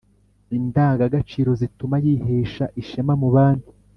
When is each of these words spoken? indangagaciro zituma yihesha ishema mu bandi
indangagaciro 0.57 1.51
zituma 1.59 1.95
yihesha 2.05 2.65
ishema 2.81 3.13
mu 3.21 3.29
bandi 3.35 3.69